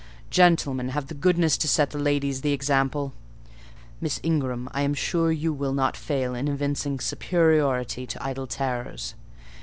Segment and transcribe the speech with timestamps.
[0.31, 3.13] Gentlemen, have the goodness to set the ladies the example.
[4.01, 9.13] Miss Ingram, I am sure you will not fail in evincing superiority to idle terrors.